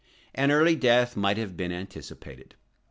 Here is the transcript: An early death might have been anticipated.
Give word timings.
An 0.33 0.49
early 0.49 0.75
death 0.75 1.15
might 1.15 1.37
have 1.37 1.55
been 1.55 1.71
anticipated. 1.71 2.55